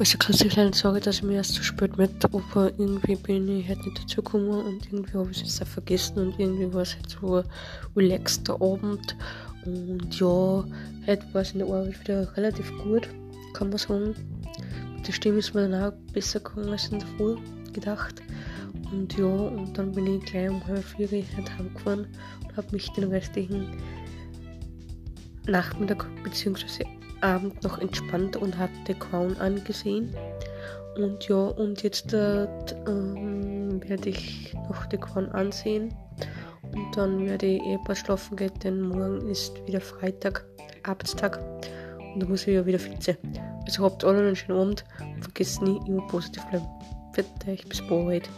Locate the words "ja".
10.18-10.64, 19.18-19.26, 31.28-31.36, 42.54-42.66